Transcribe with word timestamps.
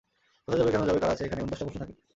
কোথায় 0.43 0.59
যাবে, 0.61 0.71
কেন 0.73 0.83
যাবে, 0.89 0.99
কারা 1.03 1.13
আছে 1.15 1.23
সেখানে—এমন 1.23 1.47
এমন 1.47 1.51
দশটা 1.53 1.65
প্রশ্ন 1.67 1.79
থাকে। 1.85 1.93